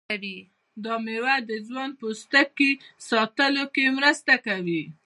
[0.83, 2.71] دا میوه د ځوان پوستکي
[3.09, 4.83] ساتلو کې مرسته کوي.